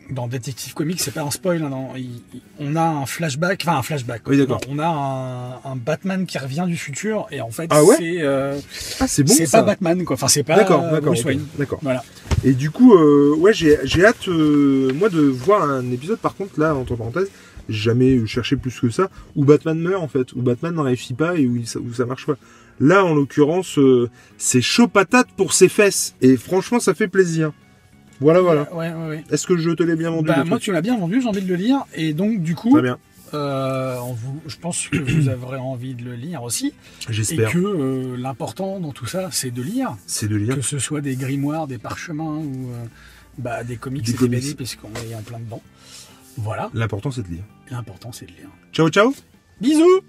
dans 0.09 0.27
Detective 0.27 0.73
Comics, 0.73 0.99
c'est 0.99 1.13
pas 1.13 1.21
un 1.21 1.31
spoil, 1.31 1.63
hein, 1.63 1.69
non, 1.69 1.89
il- 1.95 2.21
il- 2.33 2.41
on 2.59 2.75
a 2.75 2.81
un 2.83 3.05
flashback, 3.05 3.63
enfin 3.65 3.77
un 3.77 3.81
flashback. 3.83 4.21
Oui, 4.27 4.37
d'accord. 4.37 4.59
On 4.69 4.79
a 4.79 4.87
un, 4.87 5.71
un 5.71 5.75
Batman 5.75 6.25
qui 6.25 6.37
revient 6.37 6.65
du 6.67 6.75
futur 6.75 7.27
et 7.31 7.39
en 7.41 7.51
fait, 7.51 7.67
Ah 7.69 7.83
ouais 7.83 7.95
c'est, 7.97 8.21
euh, 8.21 8.57
Ah, 8.99 9.07
c'est 9.07 9.23
bon 9.23 9.33
c'est 9.33 9.45
ça. 9.45 9.59
pas 9.59 9.67
Batman, 9.67 10.03
quoi. 10.03 10.15
Enfin, 10.15 10.27
c'est 10.27 10.43
pas 10.43 10.55
D'accord, 10.57 10.83
euh, 10.83 10.91
d'accord, 10.91 11.07
Bruce 11.13 11.21
ok, 11.21 11.25
Wayne. 11.27 11.45
d'accord. 11.57 11.79
Voilà. 11.81 12.03
Et 12.43 12.53
du 12.53 12.69
coup, 12.69 12.93
euh, 12.95 13.33
ouais, 13.37 13.53
j'ai 13.53 13.77
j'ai 13.85 14.05
hâte, 14.05 14.27
euh, 14.27 14.91
moi, 14.93 15.09
de 15.09 15.21
voir 15.21 15.63
un 15.69 15.89
épisode. 15.91 16.19
Par 16.19 16.35
contre, 16.35 16.59
là, 16.59 16.75
entre 16.75 16.95
parenthèses, 16.95 17.29
jamais 17.69 18.25
cherché 18.25 18.55
plus 18.55 18.79
que 18.79 18.89
ça, 18.89 19.09
où 19.35 19.45
Batman 19.45 19.79
meurt 19.79 20.01
en 20.03 20.07
fait, 20.07 20.33
où 20.33 20.41
Batman 20.41 20.73
n'en 20.75 20.83
réussit 20.83 21.15
pas 21.15 21.35
et 21.37 21.45
où, 21.47 21.55
il- 21.55 21.77
où 21.79 21.93
ça 21.93 22.05
marche 22.05 22.25
pas. 22.25 22.35
Là, 22.79 23.05
en 23.05 23.13
l'occurrence, 23.13 23.77
euh, 23.77 24.09
c'est 24.37 24.61
chaud 24.61 24.87
patate 24.87 25.27
pour 25.37 25.53
ses 25.53 25.69
fesses. 25.69 26.15
Et 26.21 26.35
franchement, 26.37 26.79
ça 26.79 26.93
fait 26.93 27.07
plaisir. 27.07 27.51
Voilà, 28.19 28.41
voilà. 28.41 28.73
Ouais, 28.73 28.91
ouais, 28.91 29.07
ouais. 29.09 29.23
Est-ce 29.29 29.45
que 29.45 29.57
je 29.57 29.69
te 29.71 29.83
l'ai 29.83 29.95
bien 29.95 30.09
vendu 30.11 30.27
Bah, 30.27 30.43
moi, 30.43 30.59
tu 30.59 30.71
l'as 30.71 30.81
bien 30.81 30.97
vendu, 30.97 31.21
j'ai 31.21 31.27
envie 31.27 31.41
de 31.41 31.47
le 31.47 31.55
lire. 31.55 31.85
Et 31.93 32.13
donc, 32.13 32.41
du 32.41 32.55
coup, 32.55 32.79
bien, 32.81 32.97
euh, 33.33 33.97
on 34.03 34.13
vous, 34.13 34.41
je 34.47 34.55
pense 34.57 34.87
que 34.87 34.97
vous 34.97 35.29
aurez 35.29 35.57
envie 35.57 35.93
de 35.93 36.03
le 36.03 36.15
lire 36.15 36.41
aussi. 36.43 36.73
Et 37.09 37.13
j'espère. 37.13 37.51
que 37.51 37.57
euh, 37.59 38.17
l'important 38.17 38.79
dans 38.79 38.91
tout 38.91 39.05
ça, 39.07 39.29
c'est 39.31 39.51
de 39.51 39.61
lire. 39.61 39.95
C'est 40.07 40.27
de 40.27 40.35
lire. 40.35 40.55
Que 40.55 40.61
ce 40.61 40.79
soit 40.79 41.01
des 41.01 41.15
grimoires, 41.15 41.67
des 41.67 41.77
parchemins 41.77 42.37
ou 42.37 42.69
euh, 42.71 42.85
bah, 43.37 43.63
des 43.63 43.75
comics 43.77 44.03
Des 44.03 44.11
et 44.11 44.13
des 44.13 44.17
comics. 44.19 44.39
BD, 44.41 44.55
puisqu'on 44.55 44.89
est 45.09 45.15
en 45.15 45.21
plein 45.21 45.39
dedans. 45.39 45.61
Voilà. 46.37 46.69
L'important, 46.73 47.11
c'est 47.11 47.23
de 47.23 47.27
lire. 47.27 47.43
L'important, 47.69 48.11
c'est 48.11 48.25
de 48.25 48.31
lire. 48.31 48.49
Ciao, 48.71 48.89
ciao 48.89 49.13
Bisous 49.61 50.01